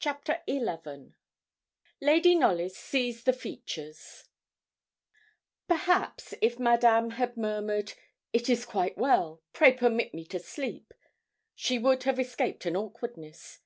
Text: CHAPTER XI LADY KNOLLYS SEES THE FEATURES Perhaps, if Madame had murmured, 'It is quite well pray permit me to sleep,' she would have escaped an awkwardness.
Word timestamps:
CHAPTER 0.00 0.42
XI 0.48 0.64
LADY 2.00 2.34
KNOLLYS 2.34 2.74
SEES 2.76 3.22
THE 3.22 3.32
FEATURES 3.32 4.24
Perhaps, 5.68 6.34
if 6.42 6.58
Madame 6.58 7.10
had 7.10 7.36
murmured, 7.36 7.92
'It 8.32 8.48
is 8.50 8.66
quite 8.66 8.98
well 8.98 9.40
pray 9.52 9.72
permit 9.72 10.14
me 10.14 10.24
to 10.24 10.40
sleep,' 10.40 10.94
she 11.54 11.78
would 11.78 12.02
have 12.02 12.18
escaped 12.18 12.66
an 12.66 12.74
awkwardness. 12.74 13.60